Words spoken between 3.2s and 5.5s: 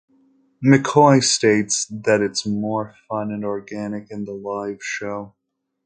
and organic in the live show.